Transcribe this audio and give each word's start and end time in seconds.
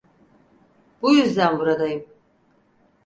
Bu 1.01 1.13
yüzden 1.15 1.59
buradayım. 1.59 2.05